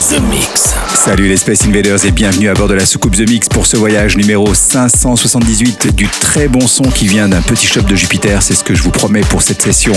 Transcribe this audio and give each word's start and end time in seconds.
The 0.00 0.18
Mix. 0.30 0.74
Salut 0.94 1.28
les 1.28 1.36
Space 1.36 1.66
Invaders 1.66 2.06
et 2.06 2.10
bienvenue 2.10 2.48
à 2.48 2.54
bord 2.54 2.68
de 2.68 2.74
la 2.74 2.86
soucoupe 2.86 3.14
The 3.14 3.28
Mix 3.28 3.50
pour 3.50 3.66
ce 3.66 3.76
voyage 3.76 4.16
numéro 4.16 4.54
578 4.54 5.94
du 5.94 6.08
très 6.08 6.48
bon 6.48 6.66
son 6.66 6.84
qui 6.84 7.06
vient 7.06 7.28
d'un 7.28 7.42
petit 7.42 7.66
shop 7.66 7.82
de 7.82 7.94
Jupiter. 7.94 8.42
C'est 8.42 8.54
ce 8.54 8.64
que 8.64 8.74
je 8.74 8.82
vous 8.82 8.90
promets 8.90 9.20
pour 9.20 9.42
cette 9.42 9.60
session 9.60 9.92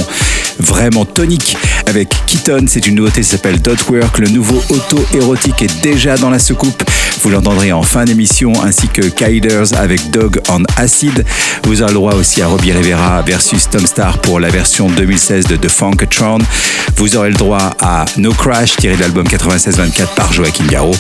vraiment 0.60 1.06
tonique 1.06 1.56
avec 1.88 2.10
Keaton. 2.28 2.66
C'est 2.68 2.86
une 2.86 2.96
nouveauté 2.96 3.22
qui 3.22 3.30
s'appelle 3.30 3.62
Dotwork. 3.62 4.20
Le 4.20 4.28
nouveau 4.28 4.62
auto-érotique 4.70 5.62
est 5.62 5.82
déjà 5.82 6.18
dans 6.18 6.30
la 6.30 6.40
soucoupe. 6.40 6.84
Vous 7.22 7.30
l'entendrez 7.30 7.72
en 7.72 7.84
fin 7.84 8.04
d'émission 8.04 8.52
ainsi 8.62 8.90
que 8.90 9.04
Kyders 9.04 9.78
avec 9.78 10.12
Dog 10.12 10.42
on 10.50 10.64
Acid. 10.76 11.24
Vous 11.64 11.82
aurez 11.82 11.92
le 11.92 11.98
droit 11.98 12.16
aussi 12.16 12.42
à 12.42 12.48
Robbie 12.48 12.74
Rivera 12.74 13.22
versus 13.22 13.70
Tom 13.70 13.88
Star 13.88 14.20
pour 14.20 14.42
la 14.42 14.50
version 14.50 14.90
2016 14.90 15.46
de 15.48 15.56
The 15.56 15.70
Funkatron. 15.70 16.40
Vous 16.98 17.16
aurez 17.16 17.30
le 17.30 17.36
droit 17.36 17.74
à 17.80 18.06
No 18.18 18.34
Crash 18.34 18.76
tiré 18.76 18.96
de 18.96 19.02
l'album 19.02 19.26
96-24 19.26 19.93
par 20.16 20.32
Joachim 20.34 20.66
Garraud. 20.68 20.96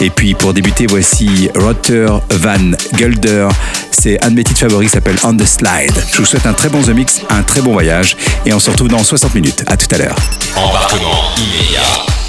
Et 0.00 0.10
puis 0.10 0.34
pour 0.34 0.52
débuter, 0.54 0.86
voici 0.86 1.48
Rotter 1.54 2.06
Van 2.30 2.70
Gulder. 2.94 3.48
C'est 3.90 4.22
un 4.24 4.30
de 4.30 4.36
mes 4.36 4.44
titres 4.44 4.60
favoris 4.60 4.88
qui 4.88 4.94
s'appelle 4.94 5.16
On 5.24 5.36
the 5.36 5.44
Slide. 5.44 5.94
Je 6.12 6.18
vous 6.18 6.24
souhaite 6.24 6.46
un 6.46 6.52
très 6.52 6.68
bon 6.68 6.82
The 6.82 6.90
Mix, 6.90 7.22
un 7.30 7.42
très 7.42 7.60
bon 7.60 7.72
voyage 7.72 8.16
et 8.44 8.52
on 8.52 8.60
se 8.60 8.70
retrouve 8.70 8.88
dans 8.88 9.02
60 9.02 9.34
minutes. 9.34 9.64
À 9.68 9.76
tout 9.76 9.92
à 9.94 9.98
l'heure. 9.98 10.16
Embarquement 10.54 11.34
immédiat 11.36 11.80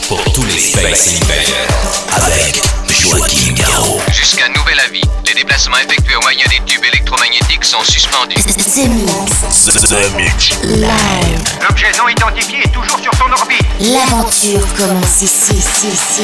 pour 0.08 0.24
tous 0.34 0.46
les 0.46 0.58
Space 0.58 1.20
Invaders. 1.22 2.26
Avec 2.26 2.62
Joachim 2.90 3.54
Garraud. 3.54 4.02
Jusqu'à 4.12 4.48
nouvel 4.50 4.80
avis, 4.88 5.02
les 5.26 5.34
déplacements 5.34 5.78
effectués 5.78 6.16
au 6.16 6.22
moyen 6.22 6.46
des 6.50 6.64
tubes 6.66 6.84
électromagnétiques 7.08 7.63
sont 7.63 7.83
suspendus. 7.83 8.36
The 8.36 8.88
Mix. 8.89 9.66
The, 9.66 9.88
the 9.88 10.16
Mix. 10.16 10.61
Live. 10.63 11.59
L'objet 11.61 11.91
non 11.97 12.09
identifié 12.09 12.59
est 12.66 12.72
toujours 12.72 13.00
sur 13.00 13.13
son 13.13 13.31
orbite. 13.31 13.61
L'aventure 13.80 14.67
commence 14.75 15.22
ici, 15.22 15.53
ici, 15.55 15.88
ici. 15.88 16.23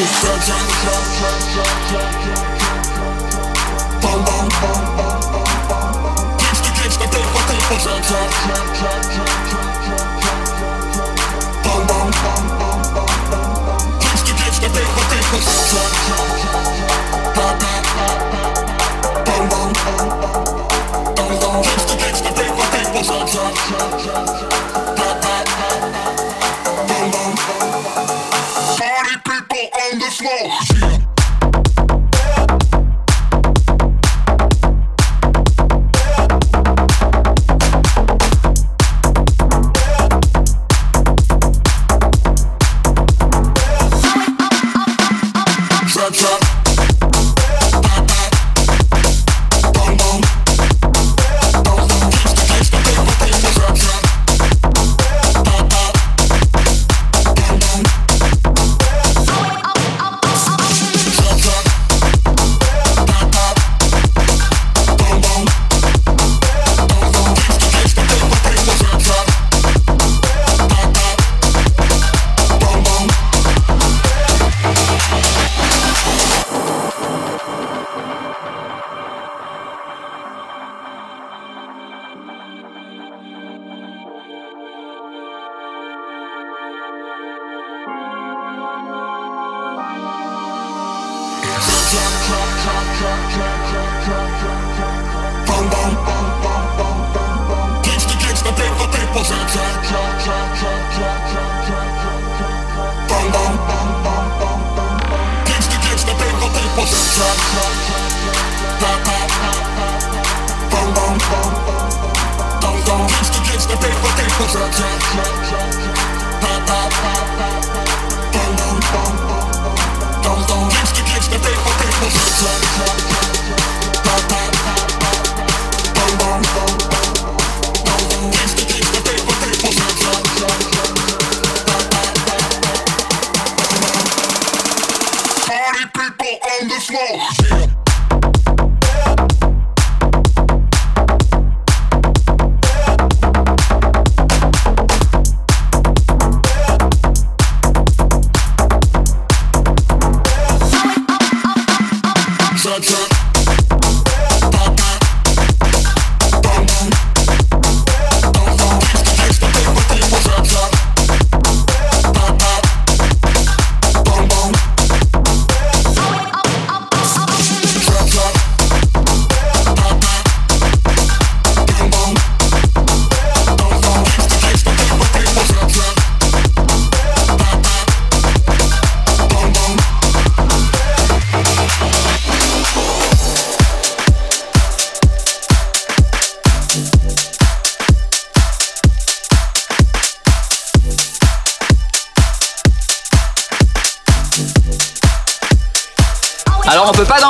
People 136.12 136.50
on 136.62 136.68
the 136.68 136.80
floor. 136.80 137.83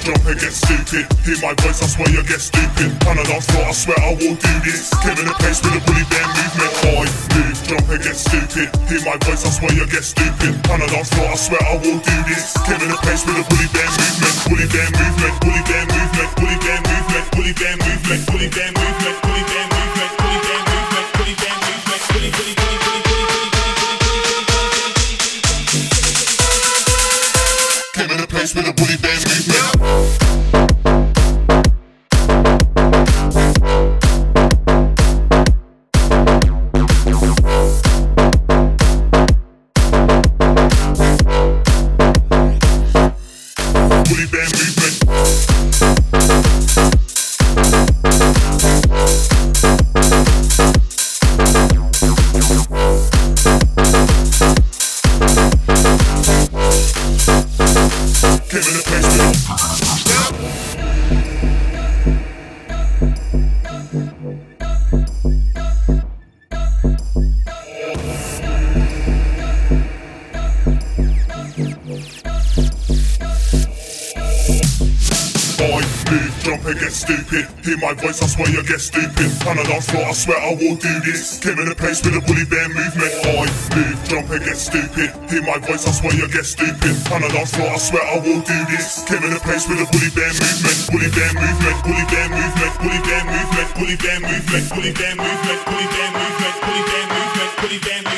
Jump 0.00 0.24
and 0.24 0.40
get 0.40 0.52
stupid. 0.52 1.04
Hear 1.28 1.36
my 1.44 1.52
voice, 1.60 1.84
I 1.84 1.86
swear 1.92 2.08
you 2.08 2.24
get 2.24 2.40
stupid. 2.40 2.88
On 3.04 3.20
a 3.20 3.24
dance 3.24 3.44
floor, 3.52 3.68
I 3.68 3.72
swear 3.76 4.00
I 4.00 4.16
will 4.16 4.32
do 4.32 4.52
this. 4.64 4.88
In 5.04 5.28
a 5.28 5.34
place 5.36 5.60
with 5.60 5.76
a 5.76 5.80
bully 5.84 6.04
bear 6.08 6.24
movement. 6.24 6.72
Boy, 6.80 7.06
move, 7.36 7.58
jump 7.68 7.84
and 7.92 8.00
get 8.00 8.16
stupid. 8.16 8.72
Hear 8.88 9.04
my 9.04 9.16
voice, 9.28 9.44
I 9.44 9.50
swear 9.52 9.72
you 9.76 9.84
get 9.84 10.04
stupid. 10.04 10.56
On 10.72 10.80
a 10.80 10.88
dance 10.88 11.12
floor, 11.12 11.28
I 11.28 11.36
swear 11.36 11.60
I 11.60 11.76
will 11.84 12.00
do 12.00 12.16
this. 12.24 12.56
In 12.64 12.80
a 12.88 12.96
place 13.04 13.28
with 13.28 13.36
a 13.36 13.44
bully 13.44 13.68
bear 13.76 13.88
movement. 13.92 14.34
Bully 14.48 14.66
bear 14.72 14.88
movement, 14.88 15.34
bully 15.44 15.62
bear 15.68 15.84
movement, 15.84 16.30
bully 16.40 16.56
bear 16.64 16.80
movement, 16.80 17.24
bully 17.36 17.52
bear 17.52 17.76
movement, 17.76 18.24
bully 18.24 18.48
bear 18.48 18.68
movement, 18.72 19.16
bully 19.20 19.20
bear 19.20 19.20
movement, 19.20 19.20
bully 19.20 19.36
bear 19.36 19.68
movement, 19.76 20.08
bully 20.16 20.40
bear 20.40 20.60
movement, 20.64 21.06
bully 21.12 21.34
bully 21.36 21.60
bully 21.60 22.30
bully 22.30 22.30
bully 22.32 22.59
to 28.62 28.66
the 28.66 28.72
booty 28.74 28.96
dance 28.96 29.48
now. 29.48 30.59
I 80.50 80.52
I 80.52 80.58
will 80.58 80.74
do 80.74 80.90
this. 81.06 81.38
Came 81.38 81.60
in 81.62 81.70
a 81.70 81.76
place 81.78 82.02
with 82.02 82.18
a 82.18 82.20
bully 82.26 82.42
bear 82.42 82.66
movement. 82.66 83.14
Boy, 83.22 83.46
move, 83.70 83.98
jump 84.02 84.30
and 84.34 84.42
get 84.42 84.58
stupid. 84.58 85.14
Hear 85.30 85.46
my 85.46 85.62
voice, 85.62 85.86
I 85.86 85.92
swear 85.94 86.10
you 86.12 86.26
get 86.26 86.42
stupid. 86.42 86.90
On 87.14 87.22
a 87.22 87.28
dance 87.30 87.54
floor, 87.54 87.70
I 87.70 87.78
swear 87.78 88.02
I 88.02 88.18
will 88.18 88.42
do 88.42 88.58
this. 88.66 89.06
Came 89.06 89.22
in 89.22 89.30
a 89.30 89.38
place 89.38 89.70
with 89.70 89.78
a 89.78 89.86
bully 89.94 90.10
bear 90.10 90.26
movement. 90.26 90.90
Bully 90.90 91.10
bear 91.14 91.30
movement, 91.38 91.78
bully 91.86 92.02
bear 92.10 92.26
movement, 92.34 92.74
bully 92.82 92.98
bear 93.06 93.22
movement, 93.30 93.70
bully 93.78 93.96
bear 94.02 94.18
movement, 94.26 94.64
bully 94.74 94.90
bear 94.90 95.14
movement, 95.14 95.60
bully 95.70 95.86
bear 95.86 96.10
movement, 96.18 96.54
bully 96.66 96.82
bear 96.82 97.06
movement, 97.14 97.50
bully 97.62 97.78
bear 97.78 98.02
movement, 98.02 98.09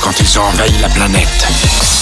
quand 0.00 0.20
ils 0.20 0.38
ont 0.38 0.42
envahi 0.42 0.78
la 0.78 0.88
planète? 0.90 1.93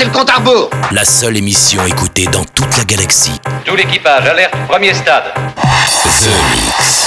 Commencez 0.00 0.04
le 0.04 0.18
compte 0.18 0.30
à 0.30 0.36
rebours 0.36 0.70
La 0.92 1.04
seule 1.04 1.36
émission 1.36 1.84
écoutée 1.84 2.24
dans 2.24 2.44
toute 2.44 2.76
la 2.78 2.84
galaxie. 2.84 3.38
Tout 3.66 3.76
l'équipage, 3.76 4.26
alerte, 4.26 4.54
premier 4.66 4.94
stade. 4.94 5.24
The 5.34 6.28
Mix. 6.54 6.99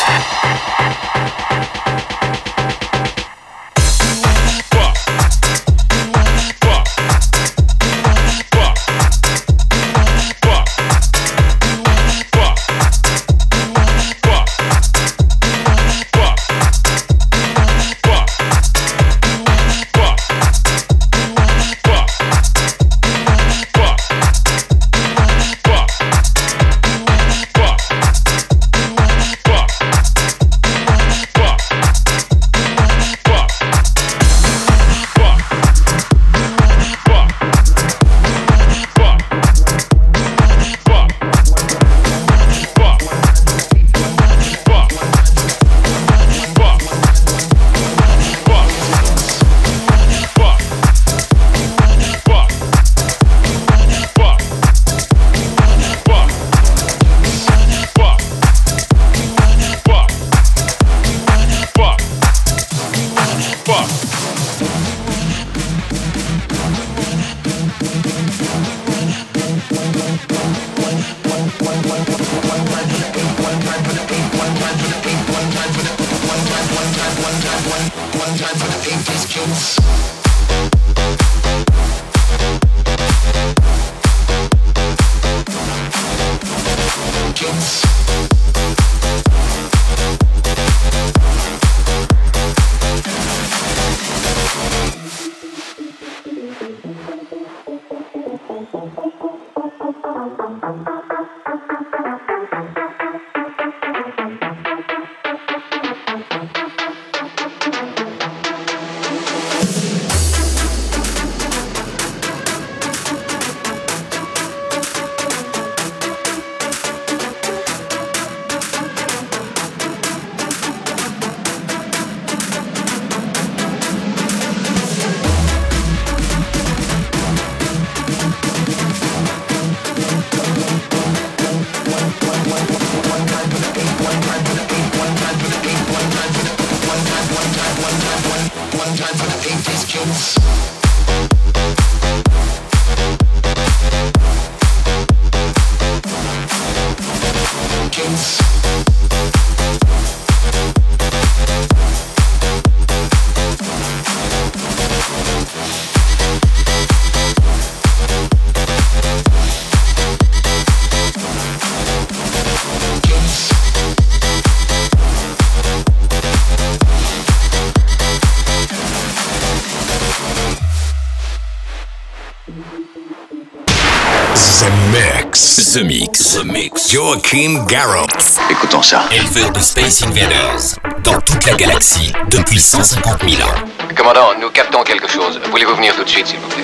Mix. 175.56 175.74
The 175.74 175.84
Mix. 175.84 176.34
The 176.34 176.46
Mix. 176.46 176.92
Joachim 176.92 177.66
Garraud. 177.68 178.08
Écoutons 178.50 178.82
ça. 178.82 179.04
Éleveur 179.12 179.52
de 179.52 179.60
Space 179.60 180.02
Invaders. 180.02 180.80
Dans 181.04 181.22
toute 181.22 181.46
la 181.46 181.54
galaxie, 181.54 182.12
depuis 182.32 182.60
150 182.60 183.30
000 183.30 183.48
ans. 183.48 183.54
Commandant, 183.96 184.30
nous 184.42 184.50
captons 184.50 184.82
quelque 184.82 185.08
chose. 185.08 185.40
Voulez-vous 185.52 185.76
venir 185.76 185.96
tout 185.96 186.04
de 186.04 186.10
suite, 186.10 186.26
s'il 186.26 186.40
vous 186.40 186.48
plaît? 186.48 186.64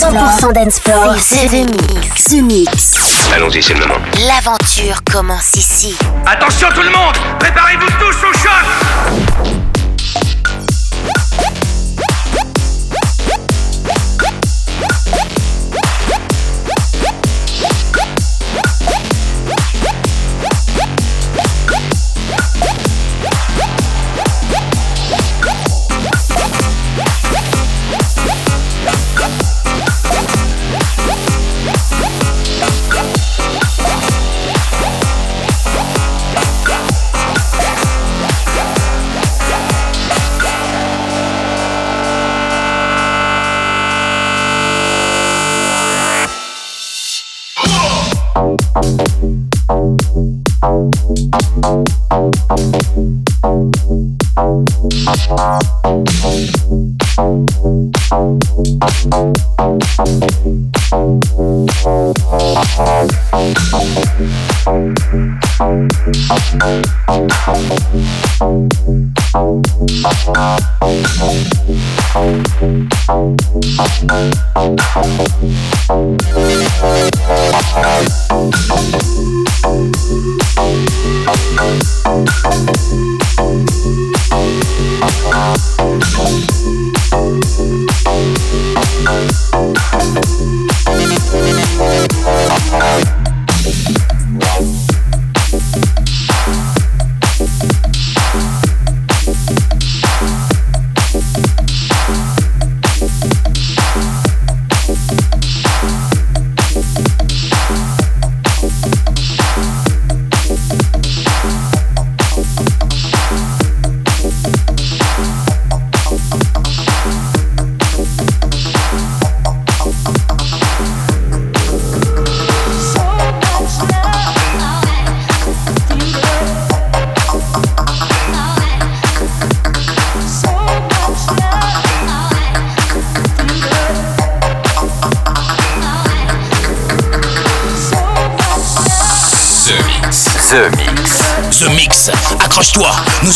100% 0.00 0.14
dance 0.14 0.40
100% 0.40 0.52
dance 0.54 0.80
floor. 0.80 1.14
C'est 1.18 1.48
The 1.48 1.68
Mix. 1.68 2.24
The 2.24 2.42
Mix. 2.42 3.30
Allons-y, 3.34 3.62
c'est 3.62 3.74
le 3.74 3.80
moment. 3.80 3.96
L'aventure 4.26 5.04
commence 5.12 5.54
ici. 5.56 5.94
Attention 6.26 6.68
tout 6.74 6.80
le 6.80 6.88
monde 6.88 7.16
Préparez-vous 7.38 7.86
tous 7.98 8.26
au 8.26 8.32
choc 8.32 9.19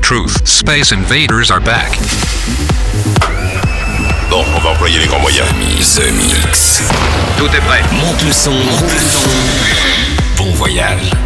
Truth. 0.00 0.48
Space 0.48 0.90
invaders 0.92 1.50
are 1.50 1.60
back. 1.60 1.90
Bon, 4.30 4.42
on 4.54 4.60
va 4.60 4.70
employer 4.70 4.98
les 4.98 5.06
grands 5.06 5.20
moyens. 5.20 5.46
The 5.94 6.10
Mix. 6.12 6.82
Tout 7.36 7.46
est 7.46 7.60
prêt. 7.60 7.82
Monte 7.92 8.22
le 8.24 8.32
son. 8.32 8.52
Monte 8.52 8.92
le 8.92 8.98
son. 8.98 9.28
Bon 10.38 10.50
voyage. 10.54 11.25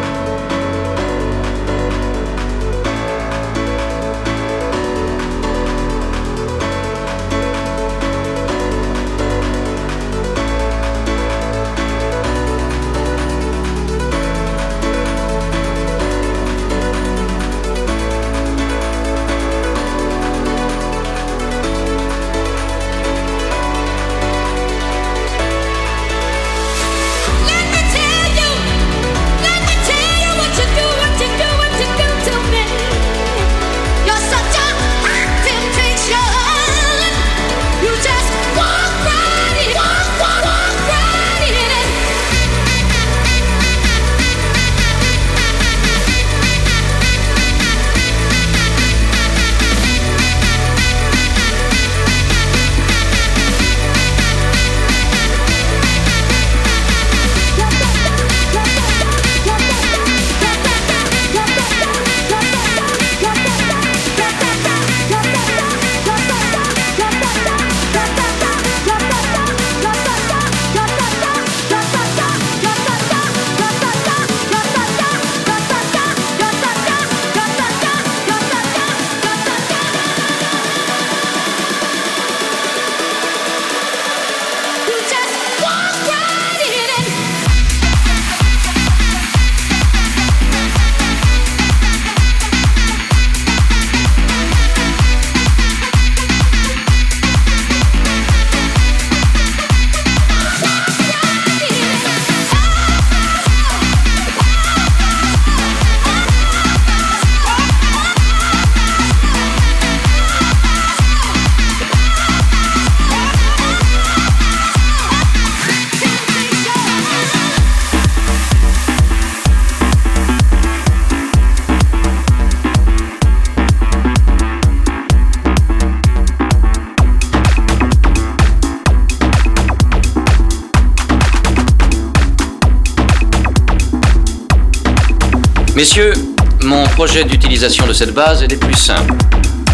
Messieurs, 135.81 136.13
mon 136.61 136.83
projet 136.89 137.23
d'utilisation 137.23 137.87
de 137.87 137.93
cette 137.93 138.13
base 138.13 138.43
est 138.43 138.47
des 138.47 138.55
plus 138.55 138.75
simples. 138.75 139.15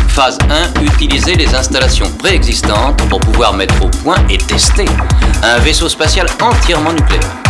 Phase 0.07 0.37
1, 0.49 0.81
utiliser 0.81 1.35
les 1.35 1.53
installations 1.53 2.09
préexistantes 2.11 2.95
pour 3.09 3.19
pouvoir 3.19 3.53
mettre 3.53 3.83
au 3.83 3.89
point 3.89 4.15
et 4.29 4.37
tester 4.37 4.85
un 5.43 5.59
vaisseau 5.59 5.89
spatial 5.89 6.27
entièrement 6.41 6.93
nucléaire. 6.93 7.46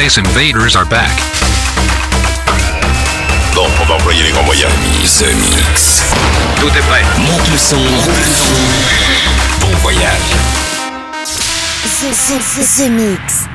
Space 0.00 0.16
invaders 0.16 0.76
are 0.76 0.86
back. 0.86 1.14
va 3.86 3.94
employer 3.96 4.22
les 4.22 4.30
grands 4.30 4.44
moyens. 4.44 4.72
The 5.02 5.26
Mix. 5.34 6.02
Tout 6.58 6.68
est 6.68 6.86
prêt. 6.88 7.02
Monte 7.18 7.50
le 7.50 7.58
son. 7.58 7.76
Bon 9.60 9.76
voyage. 9.82 10.08
The, 11.84 12.08
the, 12.08 12.38
the, 12.38 12.82
the 12.82 12.88
Mix. 12.88 13.49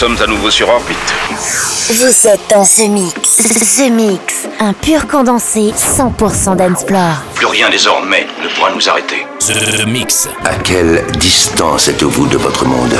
Sommes 0.00 0.16
à 0.22 0.26
nouveau 0.26 0.50
sur 0.50 0.66
orbite. 0.66 0.96
Vous 1.90 2.26
êtes 2.26 2.40
dans 2.48 2.64
The 2.64 2.88
Mix. 2.88 3.36
The 3.76 3.90
Mix, 3.90 4.48
un 4.58 4.72
pur 4.72 5.06
condensé 5.06 5.74
100% 5.76 6.56
d'Ensplore. 6.56 7.16
Plus 7.34 7.44
rien 7.44 7.68
désormais 7.68 8.26
ne 8.42 8.48
pourra 8.48 8.70
nous 8.74 8.88
arrêter. 8.88 9.26
The 9.40 9.86
Mix. 9.86 10.26
À 10.46 10.54
quelle 10.54 11.04
distance 11.18 11.88
êtes-vous 11.88 12.28
de 12.28 12.38
votre 12.38 12.64
monde? 12.64 12.94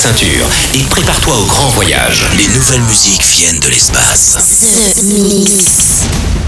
Ceinture 0.00 0.48
et 0.74 0.84
prépare-toi 0.84 1.34
au 1.38 1.44
grand 1.44 1.68
voyage. 1.68 2.24
Les 2.38 2.48
nouvelles 2.48 2.80
musiques 2.84 3.22
viennent 3.22 3.60
de 3.60 3.68
l'espace. 3.68 4.38
The 4.96 5.02
Mix. 5.02 6.39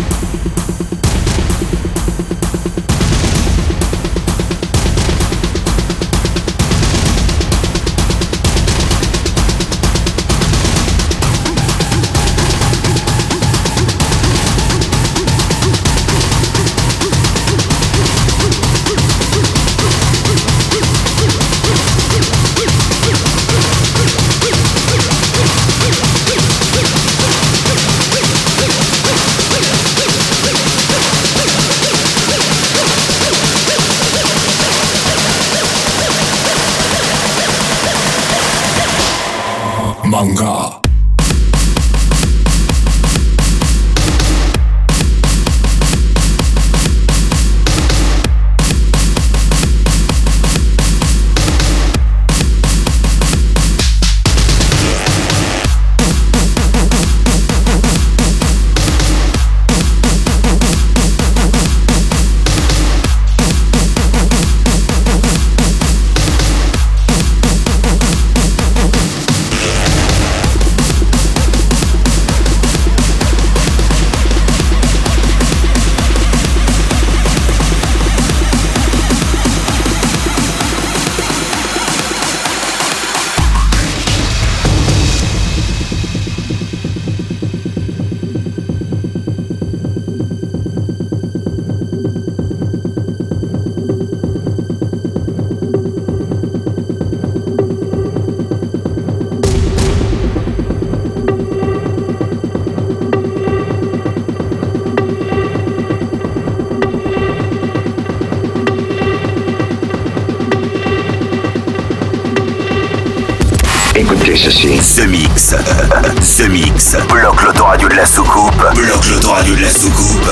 De 119.44 119.54
la 119.54 119.68
soucoupe. 119.68 120.30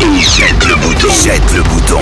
Et 0.00 0.20
jette 0.20 0.64
le 0.66 0.76
bouton. 0.76 1.08
Jette 1.22 1.52
le 1.54 1.62
bouton. 1.62 1.98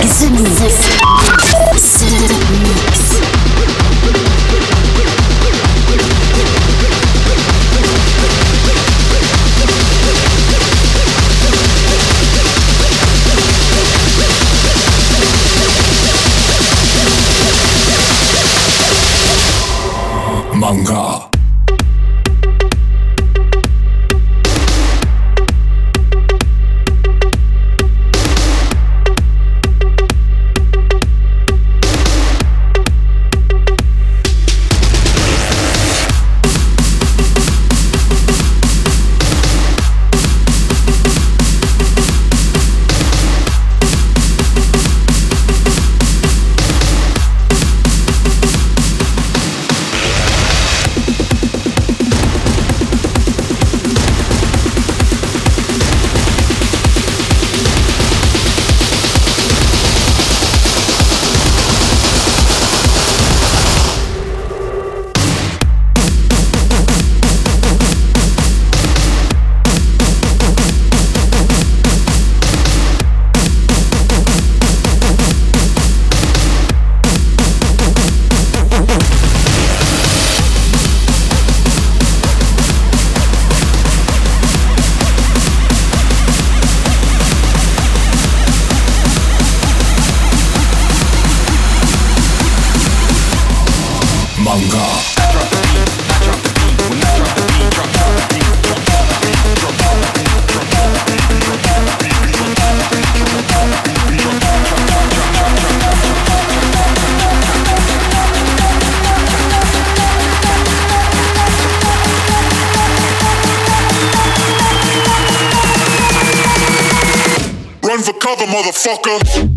Motherfucker. 118.93 119.52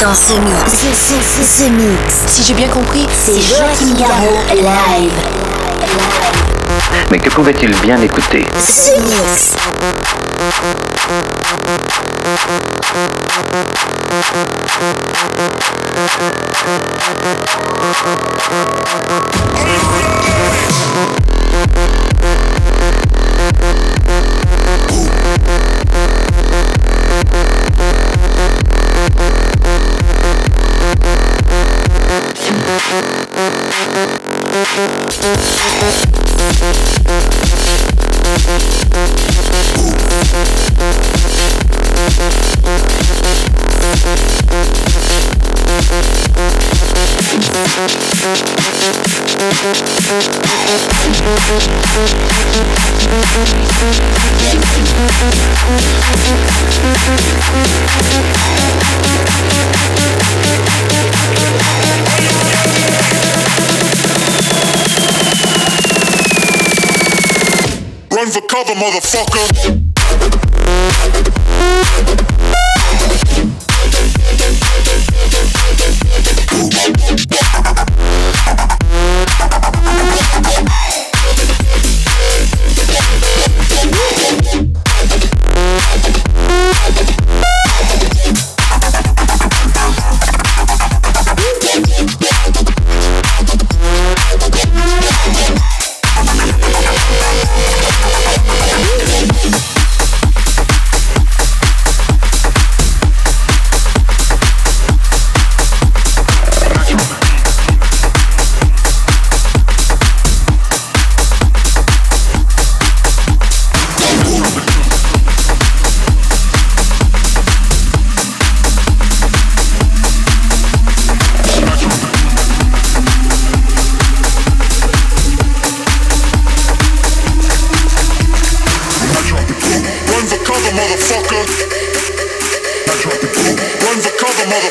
dans 0.00 0.14
ce 0.14 0.32
mix. 0.34 0.86
Ce 1.42 1.64
mix. 1.64 2.14
Si 2.26 2.42
j'ai 2.42 2.54
bien 2.54 2.68
compris, 2.68 3.06
c'est 3.12 3.40
Joachim 3.40 3.94
Garraud 3.98 4.38
live. 4.54 5.12
Mais 7.10 7.18
que 7.18 7.30
pouvait-il 7.30 7.74
bien 7.80 8.00
écouter 8.00 8.44
Ce 8.60 9.00
mix. 9.00 9.54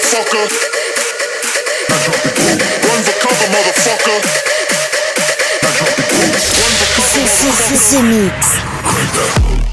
Cover, 0.08 0.24
motherfucker. 0.24 0.48
Run 2.88 3.04
for 3.04 3.16
cover, 3.20 3.48
mother. 3.52 3.74
The 7.90 8.02
Mix. 8.04 8.58
Des 9.50 9.67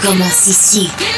commence 0.00 0.46
ici. 0.48 1.17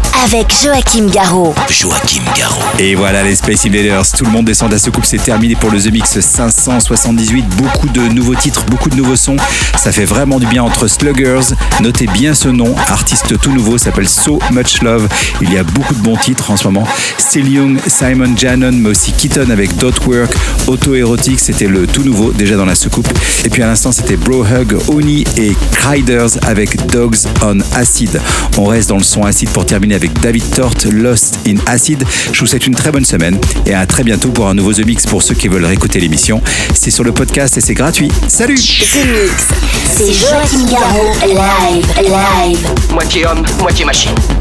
Avec 0.23 0.53
Joachim 0.61 1.07
Garraud. 1.07 1.53
Joachim 1.69 2.21
Garraud. 2.37 2.61
Et 2.79 2.95
voilà 2.95 3.23
les 3.23 3.35
Space 3.35 3.65
Invaders, 3.65 4.03
tout 4.15 4.25
le 4.25 4.31
monde 4.31 4.45
descend 4.45 4.73
à 4.73 4.77
ce 4.77 4.89
coupe, 4.89 5.05
c'est 5.05 5.21
terminé 5.21 5.55
pour 5.55 5.71
le 5.71 5.81
The 5.81 5.91
Mix 5.91 6.19
578. 6.19 7.47
Beaucoup 7.57 7.89
de 7.89 8.01
nouveaux 8.01 8.35
titres, 8.35 8.63
beaucoup 8.65 8.89
de 8.89 8.95
nouveaux 8.95 9.15
sons. 9.15 9.37
Ça 9.75 9.91
fait 9.91 10.05
vraiment 10.05 10.39
du 10.39 10.45
bien 10.45 10.63
entre 10.63 10.87
Sluggers. 10.87 11.55
Notez 11.81 12.07
bien 12.07 12.33
ce 12.33 12.49
nom, 12.49 12.75
artiste 12.87 13.39
tout 13.39 13.51
nouveau, 13.51 13.77
s'appelle 13.77 14.07
So 14.07 14.39
Much 14.51 14.81
Love. 14.81 15.07
Il 15.41 15.51
y 15.53 15.57
a 15.57 15.63
beaucoup 15.63 15.93
de 15.93 16.01
bons 16.01 16.17
titres 16.17 16.51
en 16.51 16.57
ce 16.57 16.67
moment. 16.67 16.87
Still 17.17 17.51
Young, 17.51 17.79
Simon 17.87 18.35
Jannon, 18.35 18.73
mais 18.73 18.89
aussi 18.89 19.13
Keaton 19.13 19.49
avec 19.49 19.75
Dot 19.77 20.05
Work, 20.05 20.33
Auto 20.67 20.93
Erotic, 20.93 21.39
c'était 21.39 21.67
le 21.67 21.87
tout 21.87 22.03
nouveau 22.03 22.31
déjà 22.31 22.55
dans 22.57 22.65
la 22.65 22.75
soucoupe. 22.75 23.07
Et 23.45 23.49
puis 23.49 23.63
à 23.63 23.67
l'instant, 23.67 23.91
c'était 23.91 24.17
Bro 24.17 24.45
Hug, 24.45 24.77
Oni 24.89 25.23
et 25.37 25.55
Criders 25.71 26.37
avec 26.45 26.87
Dogs 26.87 27.17
on 27.41 27.59
Acid. 27.75 28.19
On 28.57 28.65
reste 28.65 28.89
dans 28.89 28.97
le 28.97 29.03
son 29.03 29.23
acide 29.23 29.49
pour 29.49 29.65
terminer 29.65 29.95
avec 29.95 30.00
David 30.09 30.49
Tort, 30.55 30.73
Lost 30.91 31.39
in 31.47 31.55
Acid. 31.67 32.03
Je 32.31 32.39
vous 32.39 32.45
souhaite 32.45 32.65
une 32.67 32.75
très 32.75 32.91
bonne 32.91 33.05
semaine 33.05 33.37
et 33.65 33.73
à 33.73 33.85
très 33.85 34.03
bientôt 34.03 34.29
pour 34.29 34.47
un 34.47 34.53
nouveau 34.53 34.73
The 34.73 34.85
Mix 34.85 35.05
pour 35.05 35.21
ceux 35.21 35.35
qui 35.35 35.47
veulent 35.47 35.65
réécouter 35.65 35.99
l'émission. 35.99 36.41
C'est 36.73 36.91
sur 36.91 37.03
le 37.03 37.11
podcast 37.11 37.57
et 37.57 37.61
c'est 37.61 37.73
gratuit. 37.73 38.11
Salut 38.27 38.55
The 38.55 39.05
Mix, 39.05 39.47
c'est 39.95 40.13
Joachim 40.13 40.65
Garraud, 40.69 41.13
live, 41.27 41.85
live. 42.01 42.67
Moitié 42.91 43.25
homme, 43.25 43.43
moitié 43.59 43.85
machine. 43.85 44.15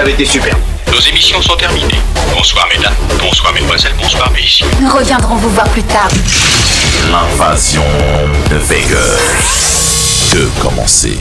Avez 0.00 0.12
été 0.12 0.24
super. 0.24 0.56
Nos 0.90 1.00
émissions 1.00 1.42
sont 1.42 1.56
terminées. 1.56 2.00
Bonsoir 2.34 2.66
mesdames, 2.74 2.94
bonsoir 3.18 3.52
mesdemoiselles, 3.52 3.92
bonsoir 4.00 4.30
messieurs. 4.32 4.66
Nous 4.80 4.88
reviendrons 4.88 5.36
vous 5.36 5.50
voir 5.50 5.68
plus 5.68 5.82
tard. 5.82 6.08
L'invasion 7.10 7.84
de 8.50 8.56
Vegas. 8.56 10.30
De 10.32 10.48
commencer. 10.60 11.18